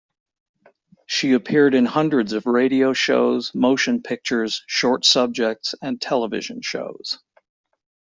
She 1.05 1.33
appeared 1.33 1.75
in 1.75 1.85
hundreds 1.85 2.33
of 2.33 2.47
radio 2.47 2.91
shows, 2.93 3.53
motion 3.53 4.01
pictures, 4.01 4.63
short 4.65 5.05
subjects, 5.05 5.75
and 5.79 6.01
television 6.01 6.63
shows. 6.63 7.19